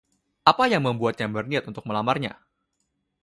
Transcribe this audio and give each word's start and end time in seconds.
Apa 0.51 0.63
yang 0.73 0.81
membuatnya 0.87 1.27
berniat 1.35 1.63
untuk 1.71 1.83
melamarnya? 1.89 2.33